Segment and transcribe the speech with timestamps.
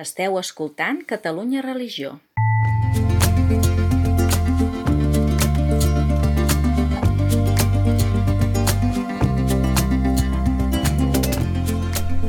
[0.00, 2.20] Esteu escoltant Catalunya Religió.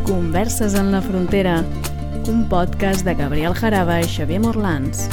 [0.04, 1.63] Converses en la frontera,
[2.28, 5.08] un podcast de Gabriel Jaraba i Xavier Morlans.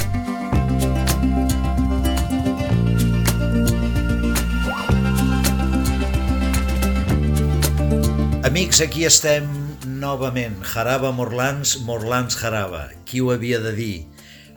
[8.43, 9.58] Amics, aquí estem
[9.99, 10.63] novament.
[10.63, 12.87] Jaraba Morlans, Morlans Jaraba.
[13.05, 14.07] Qui ho havia de dir?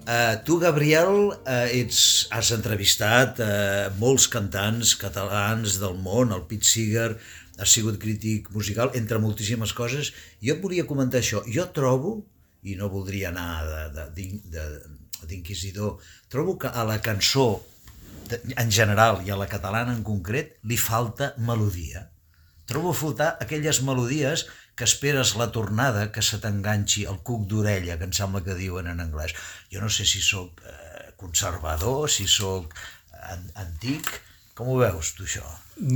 [0.03, 6.67] Uh, tu, Gabriel, uh, ets, has entrevistat uh, molts cantants catalans del món, el Pete
[6.67, 7.17] Seeger,
[7.59, 10.13] has sigut crític musical, entre moltíssimes coses.
[10.43, 11.43] Jo et volia comentar això.
[11.47, 12.17] Jo trobo,
[12.63, 15.99] i no voldria anar d'inquisidor,
[16.31, 17.63] trobo que a la cançó
[18.33, 22.09] en general i a la catalana en concret li falta melodia.
[22.67, 27.99] Trobo a faltar aquelles melodies que esperes la tornada, que se t'enganxi el cuc d'orella,
[28.01, 29.35] que em sembla que diuen en anglès.
[29.73, 32.73] Jo no sé si sóc eh, conservador, si sóc
[33.33, 34.09] an antic.
[34.57, 35.45] Com ho veus, tu, això?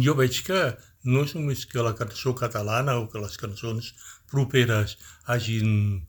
[0.04, 0.60] Jo veig que
[1.06, 3.92] no és només que la cançó catalana o que les cançons
[4.30, 4.96] properes
[5.32, 6.02] hagin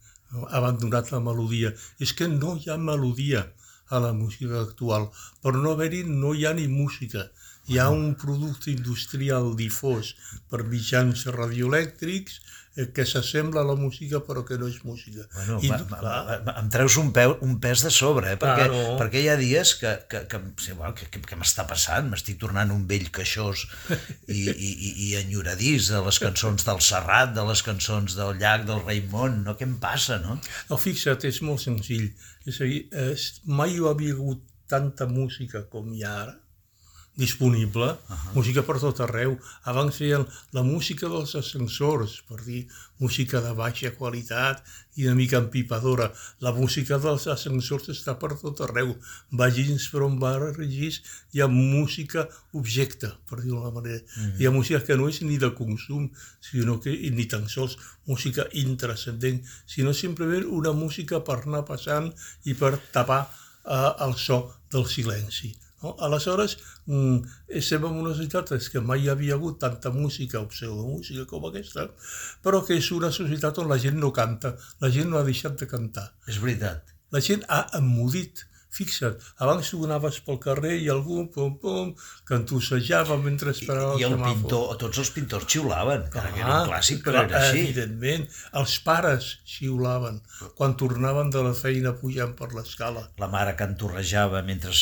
[0.52, 1.72] abandonat la melodia,
[2.03, 3.45] és que no hi ha melodia
[3.89, 5.08] a la música actual.
[5.44, 7.30] Per no haver-hi no hi ha ni música.
[7.68, 10.14] Hi ha un producte industrial difós
[10.48, 12.38] per mitjans radioelèctrics
[12.78, 15.26] eh, que s'assembla a la música però que no és música.
[15.34, 18.40] Bueno, I, va, va, va, em treus un, peu, un pes de sobre, eh?
[18.40, 18.95] perquè, claro.
[19.02, 22.88] perquè hi ha dies que, que, que, que, que, que m'està passant, m'estic tornant un
[22.88, 23.66] vell queixós
[23.98, 28.68] i, i, i, i enyoradís de les cançons del Serrat, de les cançons del Llac,
[28.72, 29.60] del Raimon, no?
[29.60, 30.40] Què em passa, no?
[30.72, 32.14] No, fixa't, és molt senzill.
[32.48, 36.36] És a dir, és, mai hi havia hagut tanta música com hi ha ara,
[37.18, 38.34] disponible, uh -huh.
[38.36, 39.40] música per tot arreu.
[39.64, 42.68] Abans feien la música dels ascensors, per dir
[43.00, 44.64] música de baixa qualitat
[44.96, 46.14] i una mica empipadora.
[46.40, 48.95] La música dels ascensors està per tot arreu.
[49.32, 51.02] Vagins per on vagis,
[51.34, 54.04] hi ha música objecte, per dir-ho d'una manera.
[54.04, 54.39] Uh -huh.
[54.39, 58.48] Hi ha música que no és ni de consum, sinó que ni tan sols música
[58.52, 62.14] intrascendent, sinó simplement una música per anar passant
[62.44, 63.22] i per tapar
[63.66, 65.95] eh, el so del silenci no?
[66.08, 71.27] Aleshores, mm, estem en una societat que mai hi havia hagut tanta música o pseudomúsica
[71.30, 71.89] com aquesta,
[72.43, 75.58] però que és una societat on la gent no canta, la gent no ha deixat
[75.60, 76.11] de cantar.
[76.27, 76.93] És veritat.
[77.11, 78.45] La gent ha emmudit.
[78.77, 81.94] Fixa't, abans tu anaves pel carrer i algú, pum, pum,
[82.27, 86.59] cantussejava mentre esperava I, i el, el pintor, tots els pintors xiulaven, ah, que era
[86.59, 87.64] un clàssic, però era així.
[87.64, 88.27] Evidentment,
[88.61, 90.20] els pares xiulaven
[90.59, 93.08] quan tornaven de la feina pujant per l'escala.
[93.23, 94.76] La mare cantorrejava mentre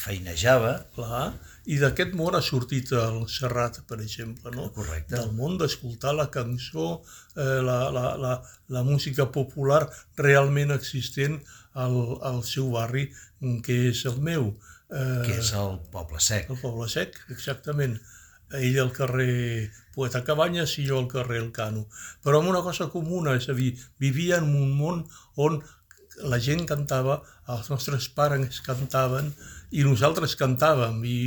[0.00, 0.72] feinejava.
[0.96, 1.24] Clar,
[1.70, 4.70] i d'aquest món ha sortit el Serrat, per exemple, no?
[4.76, 5.14] Correcte.
[5.16, 6.88] Del món d'escoltar la cançó,
[7.36, 8.36] eh, la, la, la,
[8.72, 9.82] la música popular
[10.20, 11.40] realment existent
[11.74, 13.10] al, al seu barri,
[13.66, 14.54] que és el meu.
[14.90, 16.48] Eh, que és el Poble Sec.
[16.50, 18.00] El Poble Sec, exactament.
[18.58, 21.84] Ell al carrer Poeta Cabanyes i jo al carrer El Cano.
[22.24, 25.04] Però amb una cosa comuna, és a dir, vivia en un món
[25.38, 25.60] on
[26.22, 27.20] la gent cantava,
[27.50, 29.32] els nostres pares cantaven,
[29.70, 31.18] i nosaltres cantàvem i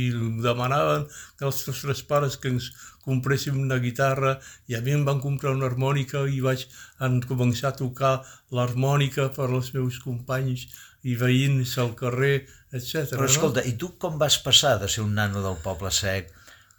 [0.44, 1.06] demanaven
[1.38, 2.70] que els nostres pares que ens
[3.04, 4.34] compréssim una guitarra
[4.68, 6.66] i a mi em van comprar una harmònica i vaig
[7.04, 8.14] en començar a tocar
[8.56, 10.66] l'harmònica per als meus companys
[11.04, 13.12] i veïns al carrer, etc.
[13.12, 13.68] Però escolta, no?
[13.68, 16.32] i tu com vas passar de ser un nano del poble sec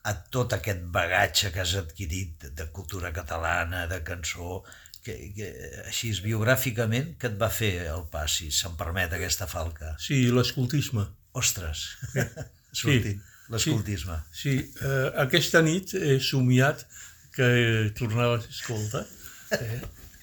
[0.06, 4.59] a tot aquest bagatge que has adquirit de cultura catalana, de cançó,
[5.06, 5.52] que, que,
[5.86, 9.94] així biogràficament, què et va fer el pas, si se'm permet aquesta falca?
[10.02, 11.06] Sí, l'escoltisme.
[11.36, 11.82] Ostres,
[12.80, 14.18] sortint, sí, l'escoltisme.
[14.32, 14.86] Sí, sí.
[14.88, 16.86] Eh, aquesta nit he somiat
[17.36, 17.48] que
[18.00, 19.04] tornava a escolta
[19.58, 19.82] eh,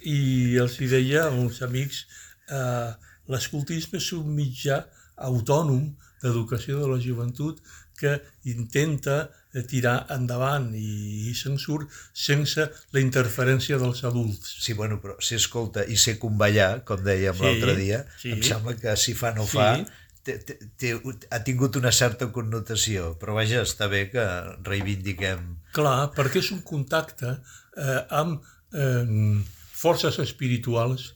[0.09, 0.21] i
[0.63, 2.07] els hi deia a uns amics
[2.49, 2.89] eh,
[3.29, 4.81] l'escoltisme és un mitjà
[5.29, 5.85] autònom
[6.23, 7.61] d'educació de la joventut
[8.03, 8.19] que
[8.51, 9.23] intenta
[9.69, 12.65] tirar endavant i, i se'n surt sense
[12.97, 14.57] la interferència dels adults.
[14.65, 18.33] Sí, bueno, però si escolta i sé convallar, com dèiem sí, l'altre dia, sí.
[18.35, 19.91] em sembla que si fa no fa, sí
[20.25, 20.37] té,
[20.79, 20.93] té,
[21.31, 24.27] ha tingut una certa connotació, però vaja, està bé que
[24.67, 25.49] reivindiquem...
[25.77, 28.45] Clar, perquè és un contacte eh, amb
[28.77, 29.43] eh,
[29.83, 31.13] forces espirituals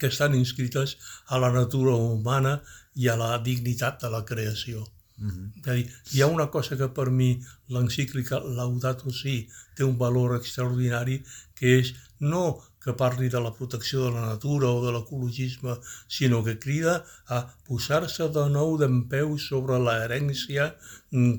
[0.00, 0.96] que estan inscrites
[1.28, 2.58] a la natura humana
[2.96, 4.86] i a la dignitat de la creació.
[5.20, 5.46] Mm -hmm.
[5.60, 7.30] És a dir, hi ha una cosa que per mi
[7.68, 11.22] l'encíclica Laudato Si té un valor extraordinari,
[11.54, 12.44] que és no
[12.80, 15.76] que parli de la protecció de la natura o de l'ecologisme,
[16.08, 20.70] sinó que crida a posar-se de nou d'en peu sobre l'herència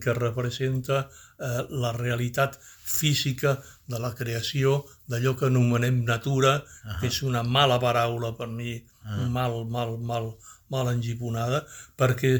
[0.03, 2.59] que representa eh, la realitat
[2.91, 3.55] física
[3.89, 6.99] de la creació, d'allò que anomenem natura, uh -huh.
[6.99, 9.29] que és una mala paraula per mi, uh -huh.
[9.29, 10.35] mal, mal, mal,
[10.73, 11.65] mal engiponada,
[11.99, 12.33] perquè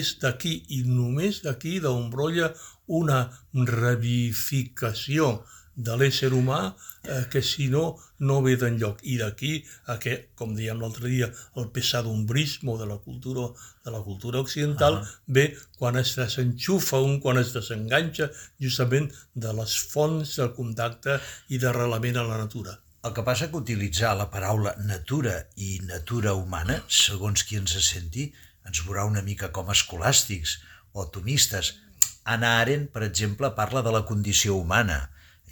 [0.00, 2.52] és d'aquí i només d'aquí d'on brolla
[3.00, 3.20] una
[3.52, 5.38] revificació
[5.78, 6.58] de l'ésser humà
[7.06, 7.82] eh, que si no,
[8.18, 9.04] no ve d'enlloc.
[9.06, 9.52] I d'aquí
[9.92, 11.28] a que, com dèiem l'altre dia,
[11.60, 13.46] el pesadumbrismo de la cultura,
[13.86, 15.06] de la cultura occidental ah.
[15.38, 15.46] ve
[15.78, 21.20] quan es desenxufa un, quan es desenganxa justament de les fonts de contacte
[21.54, 22.74] i d'arrelament a la natura.
[23.08, 28.26] El que passa que utilitzar la paraula natura i natura humana, segons qui ens senti,
[28.68, 30.58] ens veurà una mica com escolàstics
[30.92, 31.70] o tomistes.
[32.34, 34.98] Anna Arendt, per exemple, parla de la condició humana,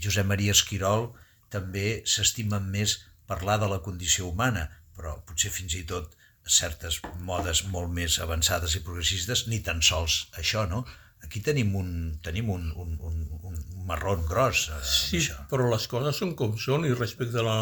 [0.04, 1.08] Josep Maria Esquirol
[1.56, 2.98] també s'estima més
[3.32, 6.12] parlar de la condició humana, però potser fins i tot
[6.58, 7.00] certes
[7.30, 10.84] modes molt més avançades i progressistes, ni tan sols això, no?
[11.24, 11.90] Aquí tenim un,
[12.22, 13.16] tenim un, un, un,
[13.48, 14.66] un marrón gros.
[14.68, 15.36] Eh, sí, això.
[15.50, 17.56] però les coses són com són i respecte a la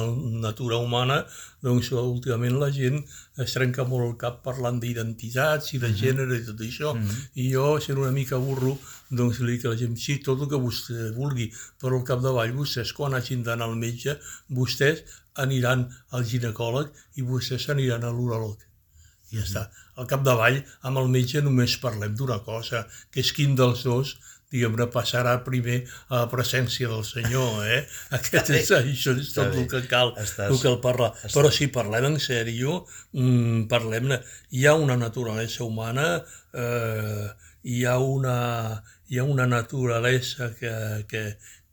[0.44, 1.20] natura humana,
[1.64, 3.00] doncs últimament la gent
[3.44, 6.02] es trenca molt el cap parlant d'identitats i de mm -hmm.
[6.02, 7.28] gènere i tot això, mm -hmm.
[7.34, 8.78] i jo, sent una mica burro,
[9.10, 12.52] doncs li dic a la gent, sí, tot el que vostè vulgui, però al capdavall
[12.52, 14.18] vostès, quan hagin d'anar al metge,
[14.48, 15.04] vostès
[15.34, 16.86] aniran al ginecòleg
[17.16, 18.58] i vostès aniran a l'uròleg
[19.34, 19.64] i ja està.
[19.98, 24.14] Al capdavall, amb el metge només parlem d'una cosa, que és quin dels dos
[24.54, 27.82] diguem-ne, passarà primer a la presència del Senyor, eh?
[28.18, 30.50] Aquest és, això és tot el que cal, Estàs...
[30.50, 31.10] el que el parla.
[31.18, 31.34] Estàs...
[31.36, 32.82] Però si parlem en sèrio,
[33.16, 34.20] mmm, parlem-ne.
[34.54, 36.08] Hi ha una naturalesa humana,
[36.54, 37.26] eh,
[37.64, 38.38] hi, ha una,
[39.10, 40.74] hi ha una naturalesa que,
[41.10, 41.24] que,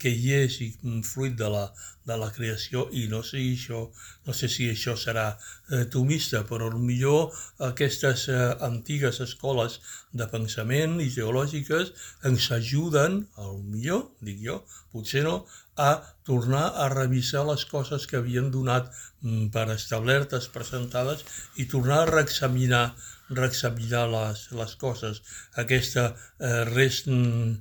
[0.02, 0.70] que hi és i
[1.06, 1.66] fruit de la,
[2.10, 3.82] de la creació i no sé, això,
[4.26, 7.36] no sé si això serà eh, tomista, però millor
[7.68, 9.80] aquestes eh, antigues escoles
[10.18, 11.92] de pensament i geològiques
[12.30, 14.62] ens ajuden, al millor, dic jo,
[14.94, 15.36] potser no,
[15.78, 15.92] a
[16.28, 18.90] tornar a revisar les coses que havien donat
[19.22, 21.24] mm, per establertes, presentades,
[21.62, 22.86] i tornar a reexaminar,
[23.30, 25.22] reexaminar les, les coses.
[25.64, 27.54] Aquesta eh, rest, mm,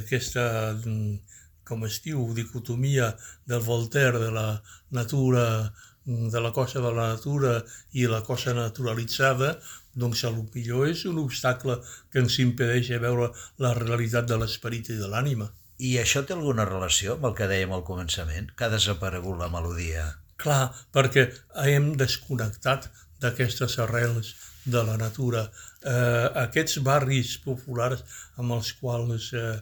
[0.00, 0.44] aquesta
[0.74, 1.33] mm,
[1.68, 3.14] com es diu, dicotomia
[3.46, 4.48] del Voltaire de la
[4.90, 5.72] natura,
[6.04, 7.54] de la cosa de la natura
[7.92, 9.54] i la cosa naturalitzada,
[9.94, 11.78] doncs a lo millor és un obstacle
[12.12, 15.50] que ens impedeix veure la realitat de l'esperit i de l'ànima.
[15.78, 19.50] I això té alguna relació amb el que dèiem al començament, que ha desaparegut la
[19.50, 20.04] melodia?
[20.38, 21.28] Clar, perquè
[21.64, 22.90] hem desconnectat
[23.22, 24.34] d'aquestes arrels
[24.64, 25.48] de la natura.
[25.92, 28.04] Eh, aquests barris populars
[28.40, 29.56] amb els quals eh,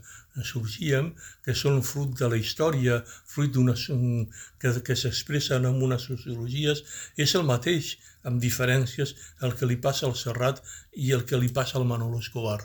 [0.51, 1.09] sorgíem,
[1.45, 3.01] que són fruit de la història,
[3.35, 3.75] fruit d'una
[4.63, 6.85] que, que s'expressen en unes sociologies,
[7.27, 7.97] és el mateix,
[8.31, 10.63] amb diferències, el que li passa al Serrat
[10.95, 12.61] i el que li passa al Manolo Escobar.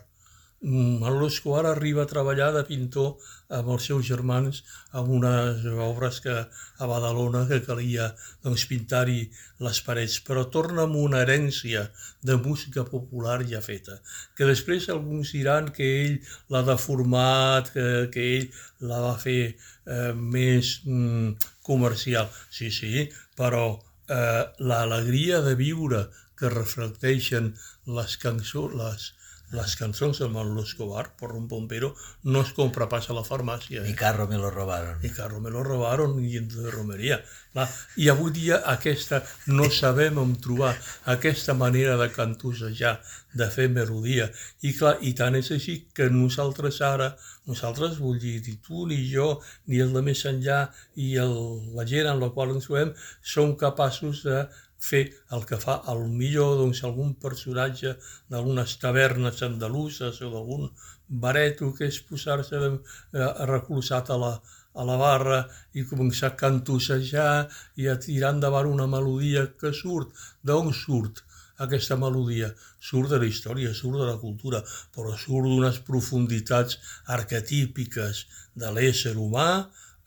[0.61, 3.25] Mm, Escobar arriba a treballar de pintor
[3.57, 4.63] amb els seus germans
[4.99, 8.07] amb unes obres que a Badalona que calia
[8.41, 9.19] doncs, pintar-hi
[9.61, 11.83] les parets, però torna amb una herència
[12.25, 13.99] de música popular ja feta,
[14.35, 16.17] que després alguns diran que ell
[16.49, 18.49] l'ha deformat, que, que ell
[18.89, 22.33] la va fer eh, més mm, comercial.
[22.49, 23.05] Sí, sí,
[23.37, 23.77] però
[24.09, 26.07] eh, l'alegria de viure
[26.37, 27.53] que reflecteixen
[27.99, 29.11] les cançons, les,
[29.51, 33.81] les cançons de Manolo Escobar, por un pompero, no es compra pas a la farmàcia.
[33.81, 33.87] Eh?
[33.87, 34.99] Mi carro me lo robaron.
[35.01, 37.21] Mi carro me lo robaron i de romeria.
[37.53, 42.97] Clar, I avui dia aquesta, no sabem on trobar aquesta manera de cantussejar,
[43.37, 44.27] de fer melodia.
[44.67, 47.13] I clar, i tant és així que nosaltres ara,
[47.47, 51.35] nosaltres vull dir, ni tu ni jo, ni el de més enllà i el,
[51.77, 52.91] la gent en la qual ens trobem,
[53.23, 54.43] som capaços de
[54.79, 55.03] fer
[55.35, 57.95] el que fa al millor doncs, algun personatge
[58.29, 60.69] d'algunes tavernes andaluses o d'algun
[61.07, 64.33] bareto que és posar-se eh, recolzat a la,
[64.77, 65.39] a la barra
[65.73, 67.47] i començar a cantussejar
[67.81, 70.13] i a tirar endavant una melodia que surt.
[70.43, 71.23] D'on surt
[71.65, 72.51] aquesta melodia?
[72.89, 74.61] Surt de la història, surt de la cultura,
[74.93, 76.77] però surt d'unes profunditats
[77.17, 79.49] arquetípiques de l'ésser humà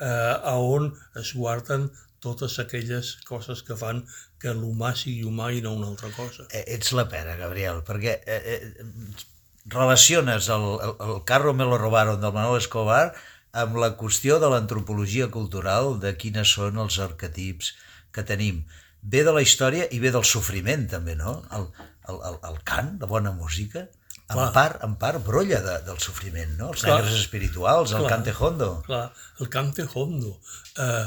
[0.00, 4.05] eh, on es guarden totes aquelles coses que fan
[4.41, 6.47] que l'humà sigui humà i no una altra cosa.
[6.53, 9.29] Eh, ets la pera, Gabriel, perquè eh, eh,
[9.67, 13.12] relaciones el, el, el carro me lo robaron del Manuel Escobar
[13.53, 17.75] amb la qüestió de l'antropologia cultural, de quines són els arquetips
[18.15, 18.62] que tenim.
[19.03, 21.41] Ve de la història i ve del sofriment, també, no?
[21.57, 21.67] El,
[22.11, 23.89] el, el, el cant, la bona música,
[24.31, 24.50] en clar.
[24.55, 26.71] part, en part brolla de, del sofriment, no?
[26.75, 27.00] Els clar.
[27.00, 28.71] negres espirituals, el clar, cante hondo.
[28.87, 29.09] Clar,
[29.43, 30.37] el cante hondo.
[30.77, 31.07] Eh,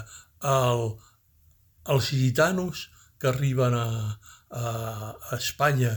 [0.51, 0.83] el,
[1.95, 3.87] els gitanos que arriben a,
[4.49, 4.65] a,
[5.31, 5.95] a Espanya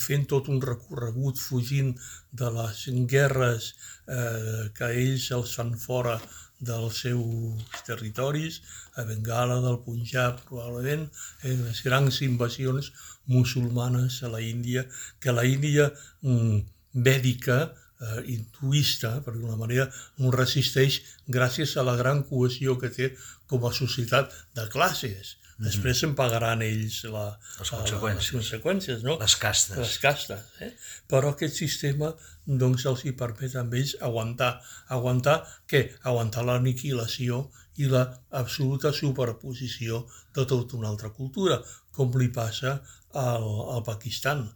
[0.00, 1.92] fent tot un recorregut fugint
[2.32, 3.74] de les guerres
[4.08, 6.16] eh, que ells els fan fora
[6.64, 8.60] dels seus territoris,
[8.96, 11.04] a Bengala, del Punjab, probablement,
[11.42, 12.92] eh, les grans invasions
[13.26, 14.86] musulmanes a la Índia,
[15.20, 15.90] que la Índia
[16.22, 16.60] mm,
[16.94, 17.58] vèdica,
[18.00, 19.86] eh, hinduista, per d'una manera,
[20.18, 23.14] no resisteix gràcies a la gran cohesió que té
[23.46, 25.36] com a societat de classes.
[25.54, 28.32] Després se'n pagaran ells la, Les la- conseqüències.
[28.32, 29.14] les conseqüències no?
[29.20, 29.76] Les castes.
[29.78, 30.40] les castes.
[30.60, 30.72] Eh?
[31.08, 32.08] Però aquest sistema
[32.44, 34.56] doncs, els hi permet amb ells aguantar.
[34.88, 35.36] Aguantar
[35.70, 35.84] què?
[36.02, 37.44] Aguantar l'aniquilació
[37.76, 41.60] i la absoluta superposició de tota una altra cultura,
[41.94, 42.80] com li passa
[43.14, 43.46] al,
[43.76, 44.48] al Pakistan,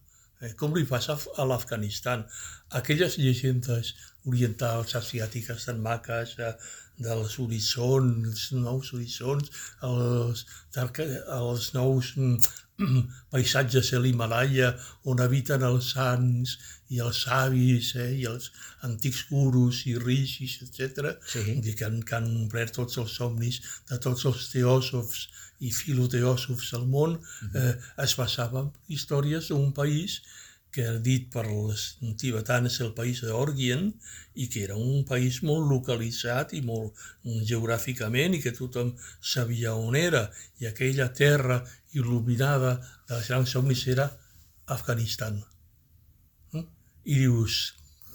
[0.43, 0.53] eh?
[0.61, 2.25] com li passa a l'Afganistan.
[2.81, 3.95] Aquelles llegendes
[4.29, 6.55] orientals, asiàtiques tan maques, eh,
[6.99, 9.51] dels horitzons, nous horitzons,
[9.89, 10.45] els,
[10.85, 12.57] els nous mm,
[13.33, 14.73] paisatges a l'Himalaya
[15.11, 16.57] on habiten els sants
[16.95, 18.51] i els savis eh, i els
[18.87, 21.13] antics gurus i rishis, etc.
[21.27, 21.59] Sí.
[21.69, 25.27] Que han, que han omplert tots els somnis de tots els teòsofs
[25.67, 27.17] i filoteòsofs del món,
[27.53, 27.73] eh,
[28.05, 30.21] es basava en històries d'un país
[30.79, 31.85] que era dit per els
[32.23, 33.89] tibetans el país d'Orgien
[34.39, 36.95] i que era un país molt localitzat i molt
[37.49, 38.93] geogràficament i que tothom
[39.33, 40.21] sabia on era
[40.63, 41.57] i aquella terra
[41.99, 42.77] il·luminada
[43.11, 44.07] dels grans somnis era
[44.77, 45.41] Afganistan.
[46.55, 46.63] Mm?
[47.11, 47.59] I dius,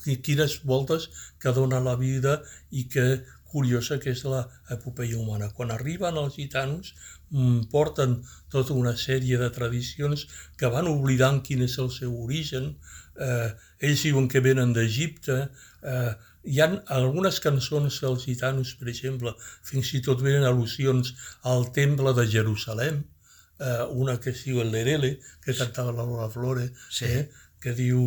[0.06, 1.10] qui- quines voltes
[1.44, 2.38] que dona la vida
[2.72, 3.08] i que
[3.54, 5.52] curiosa que és l'epopeia humana.
[5.54, 6.94] Quan arriben els gitanos
[7.30, 8.18] mm, porten
[8.54, 10.26] tota una sèrie de tradicions
[10.58, 12.74] que van oblidant quin és el seu origen.
[13.22, 13.50] Eh,
[13.88, 15.40] ells diuen que venen d'Egipte.
[15.86, 16.12] Eh,
[16.44, 16.68] hi ha
[16.98, 19.32] algunes cançons dels gitanos, per exemple,
[19.64, 21.14] fins i tot venen al·lusions
[21.54, 23.04] al temple de Jerusalem,
[23.60, 25.14] eh, una que es diu el Lerele,
[25.46, 27.06] que cantava la Lola Flore, Sí.
[27.06, 27.30] eh,
[27.64, 28.02] que diu,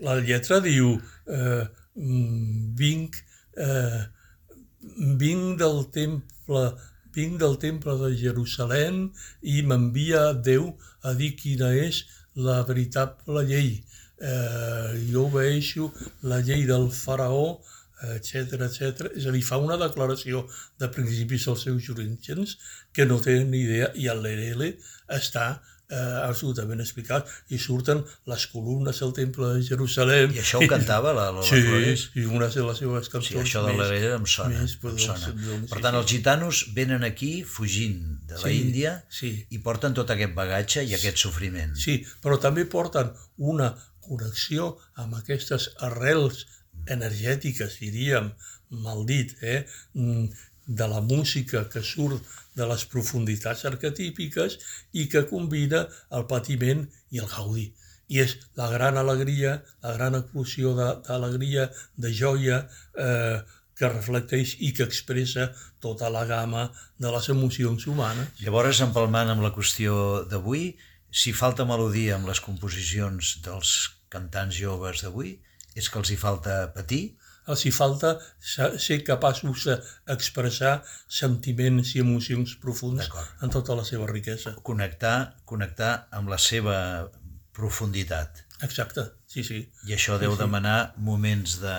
[0.00, 0.94] la lletra diu,
[1.26, 3.16] eh, mm, vinc,
[3.56, 4.06] eh,
[5.20, 6.64] vinc del temple
[7.14, 9.08] vinc del temple de Jerusalem
[9.42, 10.70] i m'envia Déu
[11.02, 12.04] a dir quina és
[12.36, 13.72] la veritable llei.
[14.20, 15.90] Eh, jo obeeixo
[16.22, 17.58] la llei del faraó,
[18.14, 19.10] etc etc.
[19.16, 20.46] És a dir, fa una declaració
[20.80, 22.56] de principis dels seus orígens
[22.92, 24.74] que no tenen ni idea i el Lerele
[25.20, 25.48] està
[25.90, 30.30] eh, absolutament explicat i surten les columnes del temple de Jerusalem.
[30.36, 32.04] I això ho cantava la Lola sí, Flores?
[32.14, 34.60] i una de les seves cançons Sí, això de més- l'herera em sona.
[34.60, 35.32] més, em doncs, sona.
[35.34, 36.00] doncs, Per sí, tant, sí.
[36.02, 39.32] els gitanos venen aquí fugint de la Sí, Índia sí.
[39.50, 41.74] i porten tot aquest bagatge i aquest sofriment.
[41.76, 46.46] Sí, però també porten una connexió amb aquestes arrels
[46.86, 48.32] energètiques, diríem,
[48.70, 49.66] mal dit, eh?
[50.66, 52.22] De la música que surt
[52.54, 54.58] de les profunditats arquetípiques
[54.92, 57.70] i que combina el patiment i el gaudi.
[58.10, 63.40] I és la gran alegria, la gran explosió de- d'alegria, de joia, eh,
[63.80, 66.66] que reflecteix i que expressa tota la gamma
[66.98, 68.28] de les emocions humanes.
[68.44, 70.76] Llavors, empalmant amb la qüestió d'avui,
[71.10, 73.70] si falta melodia amb les composicions dels
[74.10, 75.38] cantants joves d'avui,
[75.74, 77.16] és que els hi falta patir?
[77.50, 78.14] Els hi falta
[78.78, 80.76] ser capaços d'expressar
[81.20, 83.28] sentiments i emocions profunds D'acord.
[83.42, 84.54] en tota la seva riquesa.
[84.62, 86.76] Connectar, connectar amb la seva
[87.52, 88.44] profunditat.
[88.62, 89.64] Exacte, sí, sí.
[89.88, 91.76] I això deu demanar moments de,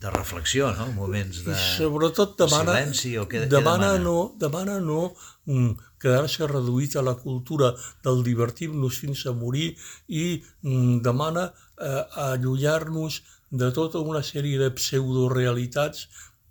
[0.00, 0.88] de reflexió, no?
[0.96, 1.52] Moments de...
[1.52, 4.04] I sobretot demana, silenci o què- què demana, demana?
[4.04, 5.02] no, demana no
[5.46, 7.72] mm, quedar-se reduït a la cultura
[8.04, 9.74] del divertir-nos fins a morir
[10.08, 10.24] i
[10.64, 13.20] mm, demana eh, allunyar-nos
[13.50, 16.06] de tota una sèrie de pseudorealitats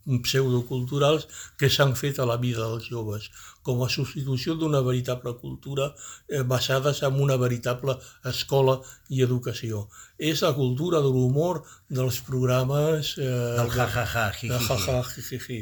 [0.06, 1.28] pseudoculturals
[1.60, 3.30] que s'han fet a la vida dels joves,
[3.62, 5.90] com a substitució d'una veritable cultura
[6.28, 7.98] eh, basades en una veritable
[8.32, 8.80] escola
[9.10, 9.88] i educació.
[10.18, 13.14] És la cultura de l'humor dels programes...
[13.20, 13.28] Eh,
[13.60, 15.36] Del ha-ha-ha, de hi-hi-hi.
[15.36, 15.60] hi-hi-hi.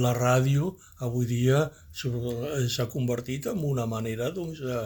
[0.00, 0.72] La ràdio
[1.06, 4.78] avui dia s'ha convertit en una manera doncs, de,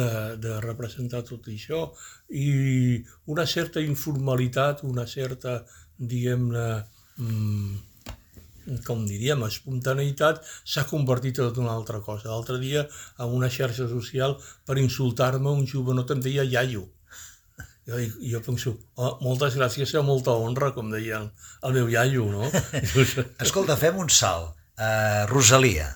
[0.00, 0.08] de,
[0.42, 1.84] de representar tot això
[2.30, 5.60] i una certa informalitat, una certa,
[5.98, 6.66] diguem-ne,
[7.20, 7.78] mm,
[8.86, 12.30] com diríem, espontaneïtat, s'ha convertit en una altra cosa.
[12.30, 12.86] L'altre dia,
[13.16, 14.36] a una xarxa social,
[14.66, 16.86] per insultar-me, un jovenot em deia iaio.
[17.88, 17.98] Jo,
[18.32, 21.24] jo penso, oh, moltes gràcies a molta honra, com deia
[21.66, 22.46] el meu iaio, no?
[23.46, 24.54] Escolta, fem un salt.
[24.80, 25.88] Uh, Rosalia,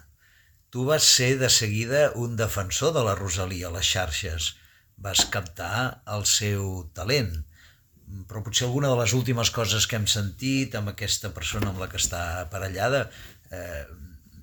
[0.75, 4.55] tu vas ser de seguida un defensor de la Rosalia a les xarxes.
[4.97, 7.45] Vas captar el seu talent.
[8.29, 11.89] Però potser alguna de les últimes coses que hem sentit amb aquesta persona amb la
[11.91, 13.07] que està aparellada
[13.51, 13.85] eh,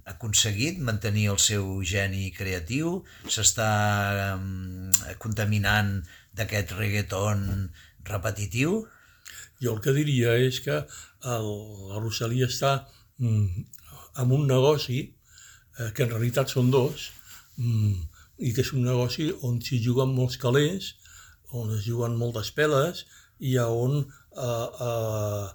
[0.06, 2.98] ha aconseguit mantenir el seu geni creatiu?
[3.36, 3.70] S'està
[4.36, 5.94] eh, contaminant
[6.38, 7.46] d'aquest reggaeton
[8.10, 8.82] repetitiu?
[9.62, 11.50] Jo el que diria és que el,
[11.92, 12.74] la Rosalia està
[13.22, 13.66] mm,
[14.24, 17.12] amb un negoci eh, que en realitat són dos,
[17.62, 17.94] mm,
[18.42, 20.96] i que és un negoci on s'hi juguen molts calés,
[21.54, 23.06] on es juguen moltes peles
[23.42, 25.48] i on eh, eh,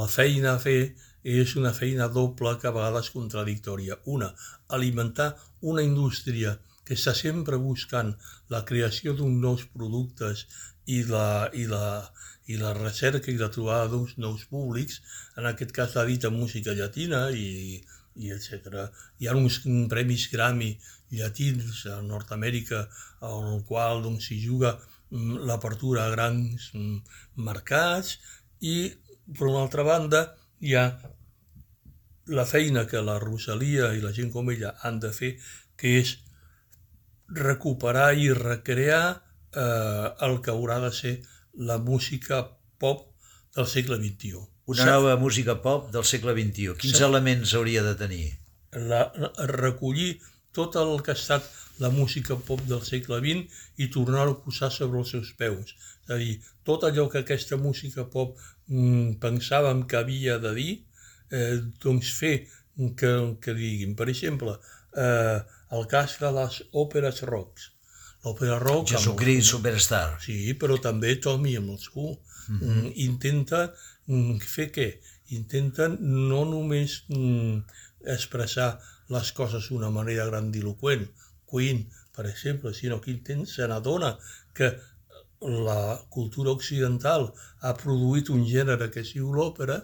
[0.00, 0.80] la feina a fer
[1.22, 3.98] és una feina doble que a vegades contradictòria.
[4.06, 4.30] Una,
[4.68, 8.14] alimentar una indústria que està sempre buscant
[8.50, 10.46] la creació d'uns nous productes
[10.86, 12.10] i la, i, la,
[12.50, 15.00] i la recerca i la trobada d'uns nous públics,
[15.36, 17.78] en aquest cas la dita música llatina i,
[18.16, 18.88] i etc.
[19.20, 19.60] Hi ha uns
[19.92, 20.72] premis Grammy
[21.14, 22.86] llatins a Nord-Amèrica
[23.28, 26.98] en el qual doncs, s'hi juga mm, l'apertura a grans mm,
[27.46, 28.18] mercats
[28.60, 28.90] i,
[29.36, 30.24] per una altra banda,
[30.60, 30.86] hi ha
[32.30, 35.32] la feina que la Rosalia i la gent com ella han de fer,
[35.76, 36.14] que és
[37.30, 41.14] recuperar i recrear eh, el que haurà de ser
[41.70, 42.42] la música
[42.78, 43.06] pop
[43.56, 44.46] del segle XXI.
[44.70, 46.76] Una nova música pop del segle XXI.
[46.78, 48.26] Quins elements hauria de tenir?
[48.70, 50.20] La, la, recollir
[50.54, 51.46] tot el que ha estat
[51.80, 55.74] la música pop del segle XX i tornar-ho a posar sobre els seus peus.
[56.06, 58.36] És a dir, tot allò que aquesta música pop
[58.68, 60.72] mm, pensàvem que havia de dir,
[61.32, 62.36] eh, doncs fer
[63.00, 64.56] que, que diguin, per exemple,
[64.96, 65.38] eh,
[65.76, 67.70] el cas de les òperes rocks.
[68.24, 68.90] L'òpera rock...
[68.92, 69.50] Jesucrist amb...
[69.54, 70.04] Superstar.
[70.20, 72.18] Sí, però també Tommy amb els Who.
[72.50, 72.92] Mm -hmm.
[73.06, 73.60] Intenta
[74.06, 74.88] mm, fer què?
[75.38, 75.96] Intenten
[76.28, 77.62] no només mm,
[78.16, 81.06] expressar les coses d'una manera grandiloquent,
[81.50, 81.84] Queen,
[82.16, 84.16] per exemple, sinó que se n'adona
[84.54, 84.76] que
[85.40, 89.80] la cultura occidental ha produït un gènere que es diu l'òpera,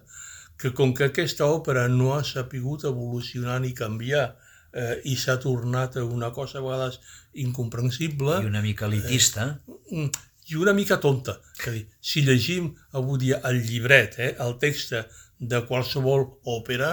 [0.58, 4.36] que com que aquesta òpera no ha sapigut evolucionar ni canviar
[4.72, 7.00] eh, i s'ha tornat una cosa a vegades
[7.32, 8.40] incomprensible...
[8.42, 9.48] I una mica elitista.
[9.92, 10.08] Eh,
[10.46, 11.38] I una mica tonta.
[11.58, 14.94] És a dir, si llegim avui dia el llibret, eh, el text
[15.38, 16.92] de qualsevol òpera,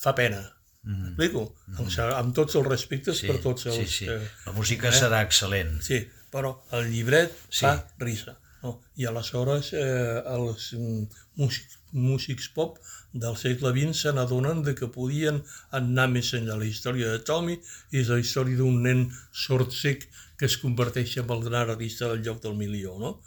[0.00, 0.40] fa pena.
[0.82, 1.06] Mm -hmm.
[1.08, 1.54] Explico?
[1.66, 2.14] Mm -hmm.
[2.14, 3.76] Amb tots els respectes sí, per tots els...
[3.76, 4.04] Sí, sí.
[4.04, 4.92] Eh, La música eh?
[4.92, 5.80] serà excel·lent.
[5.80, 7.64] Sí, però el llibret sí.
[7.64, 8.38] fa risa.
[8.62, 8.80] No?
[8.96, 10.74] I aleshores eh, els
[11.36, 12.78] músics, músics pop
[13.12, 16.56] del segle XX se n'adonen que podien anar més enllà.
[16.56, 17.58] La història de Tommy
[17.90, 22.22] és la història d'un nen sord sec que es converteix en el gran artista del
[22.24, 23.18] lloc del milió, no?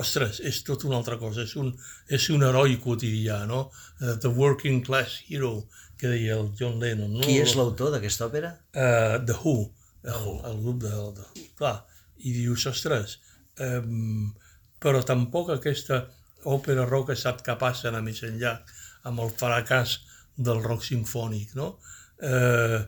[0.00, 1.74] Ostres, és tot una altra cosa, és un,
[2.08, 3.66] és un heroi quotidià, no?
[4.00, 5.66] Uh, the working class hero,
[5.98, 7.12] que deia el John Lennon.
[7.16, 7.24] No?
[7.24, 8.54] Qui és l'autor d'aquesta òpera?
[8.74, 9.56] Uh, The Who,
[10.04, 10.34] The Who.
[10.40, 11.46] El, el grup de, de Who.
[11.60, 11.76] Clar,
[12.24, 13.18] i dius, ostres,
[13.62, 14.32] um,
[14.82, 16.04] però tampoc aquesta
[16.44, 18.58] òpera rock ha estat capaç d'anar més enllà
[19.08, 19.98] amb el fracàs
[20.36, 21.54] del rock sinfònic.
[21.58, 21.74] No?
[22.20, 22.80] Eh,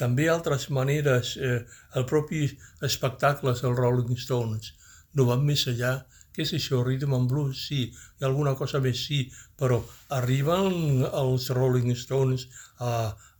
[0.00, 1.60] també altres maneres, eh,
[1.96, 2.46] el propi
[2.86, 4.72] espectacle dels Rolling Stones
[5.14, 5.98] no van més enllà
[6.40, 7.64] què és això, rhythm and blues?
[7.68, 9.22] Sí, hi ha alguna cosa més, sí,
[9.60, 9.80] però
[10.18, 12.48] arriben els Rolling Stones
[12.78, 12.92] a,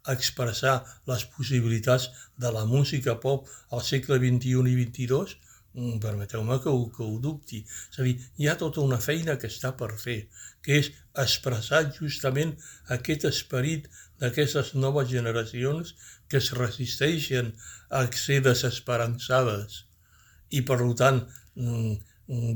[0.04, 5.40] a expressar les possibilitats de la música pop al segle XXI i XXII
[5.72, 7.60] Mm, permeteu-me que, que ho dubti.
[7.92, 10.18] És a dir, hi ha tota una feina que està per fer,
[10.66, 10.88] que és
[11.24, 12.56] expressar justament
[12.96, 13.86] aquest esperit
[14.22, 15.94] d'aquestes noves generacions
[16.28, 17.52] que es resisteixen
[18.00, 19.84] a ser desesperançades
[20.50, 21.22] i, per tant,
[21.54, 21.94] mm,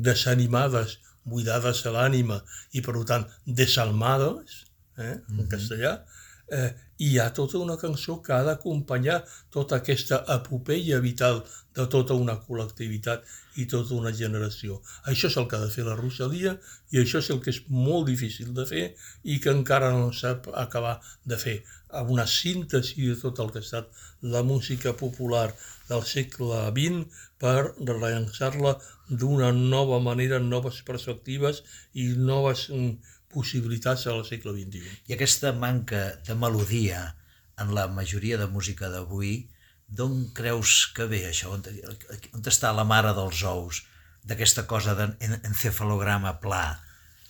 [0.09, 2.41] desanimades, buidades a l'ànima
[2.73, 3.27] i, per tant,
[3.61, 4.65] desalmades,
[4.97, 5.49] eh, en mm -hmm.
[5.49, 5.95] castellà,
[6.49, 9.17] eh, hi ha tota una cançó que ha d'acompanyar
[9.51, 11.41] tota aquesta epopeia vital
[11.75, 13.25] de tota una col·lectivitat
[13.59, 14.81] i tota una generació.
[15.11, 16.55] Això és el que ha de fer la Rosalia
[16.93, 18.85] i això és el que és molt difícil de fer
[19.25, 21.57] i que encara no sap acabar de fer.
[21.91, 23.91] Amb una síntesi de tot el que ha estat
[24.23, 25.49] la música popular
[25.89, 31.63] del segle XX per rellançar-la d'una nova manera, noves perspectives
[31.93, 32.95] i noves mm,
[33.35, 34.85] possibilitats al segle XXI.
[35.11, 37.15] I aquesta manca de melodia
[37.61, 39.35] en la majoria de música d'avui,
[39.87, 41.53] d'on creus que ve això?
[41.55, 41.63] On,
[42.35, 43.85] on està la mare dels ous
[44.25, 46.65] d'aquesta cosa d'encefalograma pla?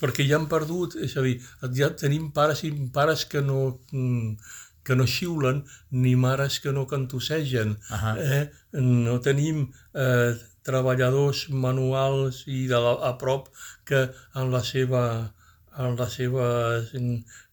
[0.00, 1.38] Perquè ja han perdut, és a dir,
[1.76, 3.78] ja tenim pares i pares que no,
[4.84, 7.76] que no xiulen ni mares que no cantussegen.
[7.90, 8.16] Uh -huh.
[8.20, 8.50] eh?
[8.72, 10.34] No tenim eh,
[10.66, 13.50] treballadors manuals i de la, a prop
[13.88, 14.06] que
[14.40, 15.04] en la seva
[15.74, 16.90] en les seves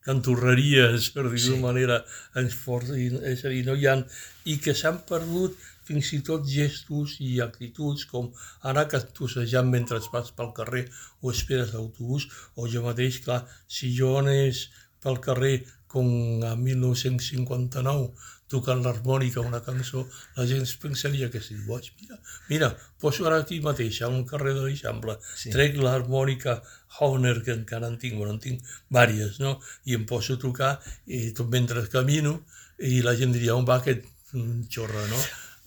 [0.06, 1.60] cantorreries, per dir-ho sí.
[1.62, 2.02] manera,
[2.38, 3.98] ens forcin, és a dir, no hi ha...
[4.52, 8.30] I que s'han perdut fins i tot gestos i actituds com
[8.72, 10.86] anar cantussejant mentre vas pel carrer
[11.22, 14.68] o esperes l'autobús, o jo mateix, clar, si jo anés
[15.02, 15.56] pel carrer
[15.92, 16.08] com
[16.48, 18.12] a 1959
[18.52, 20.04] tocant l'harmònica una cançó,
[20.38, 21.90] la gent pensaria que si boig.
[22.02, 25.54] Mira, mira, poso ara aquí mateix, a un carrer de l'Eixample, sí.
[25.56, 26.60] trec l'harmònica
[27.00, 29.58] Hauner, que encara en tinc, bueno, en tinc vàries, no?
[29.88, 30.74] I em poso a tocar,
[31.08, 32.42] i tot mentre camino,
[32.84, 34.06] i la gent diria, on va aquest
[34.70, 35.22] xorra, no?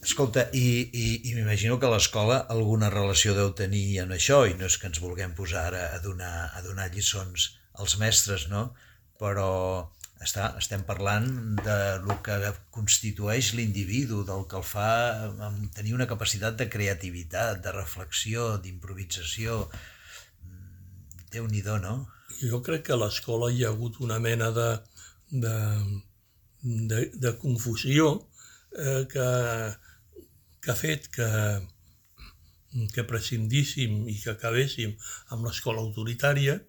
[0.04, 4.68] Escolta, i, i, i m'imagino que l'escola alguna relació deu tenir en això, i no
[4.68, 8.66] és que ens vulguem posar ara a donar, a donar lliçons als mestres, no?
[9.20, 9.48] Però
[10.22, 11.26] està, estem parlant
[11.58, 12.36] de lo que
[12.74, 14.88] constitueix l'individu, del que el fa
[15.76, 19.68] tenir una capacitat de creativitat, de reflexió, d'improvisació.
[21.34, 22.06] déu nhi no?
[22.40, 24.68] Jo crec que a l'escola hi ha hagut una mena de,
[25.30, 25.54] de,
[26.62, 28.28] de, de confusió
[28.78, 29.28] eh, que,
[30.62, 31.28] que ha fet que,
[32.94, 34.94] que prescindíssim i que acabéssim
[35.34, 36.60] amb l'escola autoritària,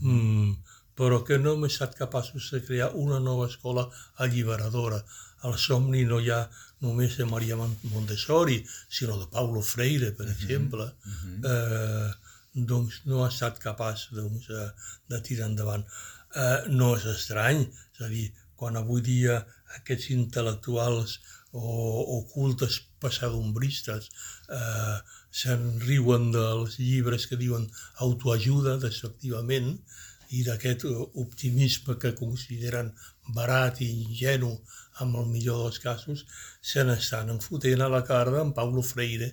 [0.00, 0.54] mm,
[0.98, 3.88] però que no hem estat capaços de crear una nova escola
[4.24, 5.00] alliberadora.
[5.48, 6.42] Al somni no hi ha
[6.84, 10.84] només de Maria Montessori, sinó de Paulo Freire, per mhm, -huh, exemple.
[10.84, 11.38] Uh -huh.
[11.52, 12.10] eh,
[12.52, 14.64] doncs no ha estat capaç doncs, de,
[15.08, 15.84] de tirar endavant.
[16.34, 17.62] Eh, no és estrany,
[17.94, 19.46] és a dir, quan avui dia
[19.78, 21.18] aquests intel·lectuals
[21.52, 21.64] o,
[22.16, 24.08] o cultes passadombristes
[24.48, 24.98] eh,
[25.40, 27.66] se'n riuen dels llibres que diuen
[28.06, 29.74] autoajuda, despectivament,
[30.38, 30.86] i d'aquest
[31.22, 32.92] optimisme que consideren
[33.36, 34.52] barat i ingenu
[35.04, 36.26] amb el millor dels casos,
[36.60, 39.32] se n'estan enfotent a la cara d'en Paulo Freire,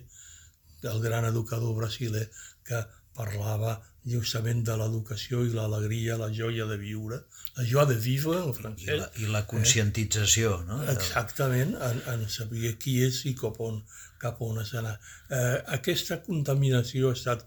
[0.92, 2.26] el gran educador brasiler,
[2.64, 2.80] que
[3.16, 7.18] parlava justament de l'educació i l'alegria, la joia de viure,
[7.58, 8.88] la joia de vivre en francès.
[8.88, 10.68] I la, i la conscientització, eh?
[10.68, 10.78] no?
[10.94, 13.82] Exactament, en, en saber qui és i cap on,
[14.22, 14.96] cap on has d'anar.
[15.28, 17.44] Eh, aquesta contaminació ha estat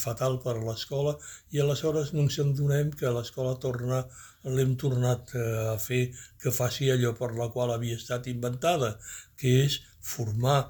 [0.00, 1.12] fatal per a l'escola
[1.52, 3.98] i aleshores no ens adonem que l'escola torna
[4.56, 5.42] l'hem tornat eh,
[5.74, 6.02] a fer
[6.40, 8.96] que faci allò per la qual havia estat inventada,
[9.36, 10.60] que és formar,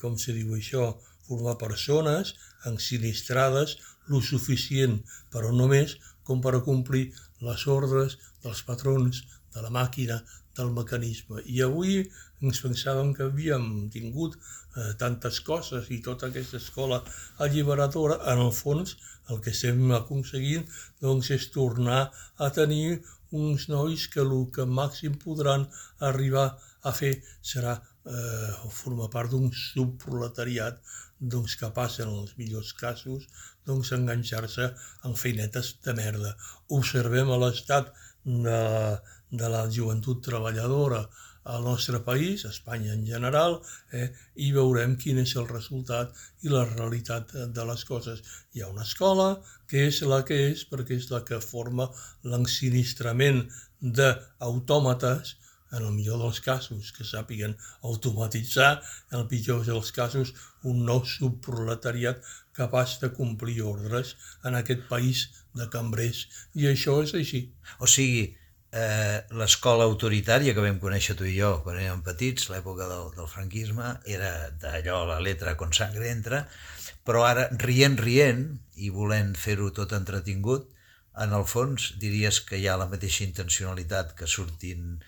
[0.00, 0.90] com se diu això,
[1.24, 2.34] formar persones
[2.68, 3.78] ensinistrades
[4.12, 4.98] lo suficient,
[5.32, 5.96] però només
[6.28, 7.06] com per a complir
[7.46, 9.22] les ordres dels patrons
[9.54, 10.18] de la màquina,
[10.56, 11.42] del mecanisme.
[11.46, 12.04] I avui
[12.44, 17.00] ens pensàvem que havíem tingut eh, tantes coses i tota aquesta escola
[17.46, 18.96] alliberadora, en el fons
[19.32, 20.68] el que estem aconseguint
[21.04, 22.02] doncs, és tornar
[22.36, 23.00] a tenir
[23.34, 25.66] uns nois que el que màxim podran
[26.10, 26.46] arribar
[26.84, 27.14] a fer
[27.52, 30.78] serà eh, formar part d'un subproletariat
[31.34, 33.26] doncs, capaç, en els millors casos,
[33.66, 34.70] doncs, enganxar-se
[35.08, 36.34] en feinetes de merda.
[36.78, 37.92] Observem l'estat
[38.24, 38.60] de,
[39.30, 41.04] de la joventut treballadora
[41.44, 43.60] al nostre país, a Espanya en general,
[43.92, 48.24] eh, i veurem quin és el resultat i la realitat de les coses.
[48.54, 49.28] Hi ha una escola
[49.68, 51.90] que és la que és perquè és la que forma
[52.24, 53.44] l'ensinistrament
[53.80, 55.36] d'autòmates,
[55.74, 58.78] en el millor dels casos, que sàpiguen automatitzar,
[59.10, 62.22] en el pitjor dels casos, un nou subproletariat
[62.54, 64.14] capaç de complir ordres
[64.46, 65.26] en aquest país
[65.58, 66.28] de cambrers.
[66.54, 67.42] I això és així.
[67.82, 68.28] O sigui,
[68.74, 73.30] eh, l'escola autoritària que vam conèixer tu i jo quan érem petits, l'època del, del
[73.30, 76.44] franquisme, era d'allò, la letra con sangre entra,
[77.06, 80.66] però ara, rient, rient, i volent fer-ho tot entretingut,
[81.22, 84.98] en el fons diries que hi ha la mateixa intencionalitat que surtin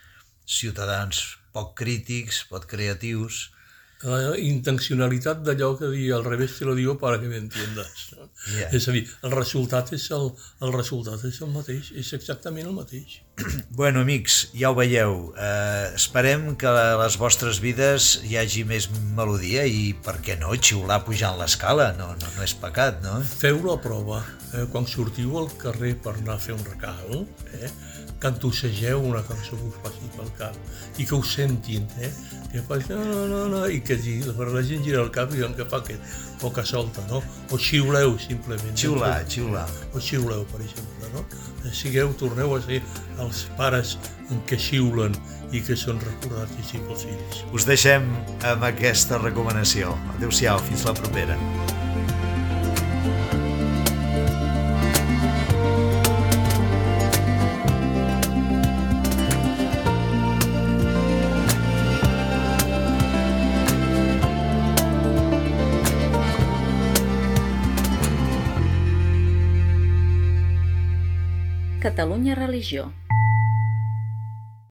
[0.47, 1.25] ciutadans
[1.57, 3.49] poc crítics, poc creatius,
[4.05, 8.11] la intencionalitat d'allò que dir al revés te lo digo para que me entiendas.
[8.17, 8.29] No?
[8.53, 8.69] Yeah.
[8.77, 10.29] És a dir, el resultat és el,
[10.61, 13.23] el resultat és el mateix, és exactament el mateix.
[13.77, 15.33] Bueno, amics, ja ho veieu.
[15.37, 20.55] Eh, esperem que a les vostres vides hi hagi més melodia i, per què no,
[20.57, 23.19] xiular pujant l'escala, no, no, no és pecat, no?
[23.41, 24.23] Feu la prova.
[24.55, 27.27] Eh, quan sortiu al carrer per anar a fer un recal,
[27.59, 27.73] eh,
[28.21, 32.11] cantussegeu una cançó que us passi pel cap i que ho sentin, eh?
[32.53, 35.69] que faci no, no, no, no, i que la gent gira el cap i que
[35.69, 36.01] fa aquest
[36.41, 37.23] poca solta, no?
[37.51, 38.77] O xiuleu, simplement.
[38.77, 39.31] Xiular, no?
[39.31, 39.69] xiular.
[39.93, 41.25] O xiuleu, per exemple, no?
[41.73, 42.83] Sigueu, torneu a ser
[43.23, 43.97] els pares
[44.47, 45.17] que xiulen
[45.55, 47.43] i que són recordats així pels fills.
[47.57, 48.07] Us deixem
[48.53, 49.97] amb aquesta recomanació.
[50.17, 51.41] Adéu-siau, fins la propera.
[72.37, 72.93] Religió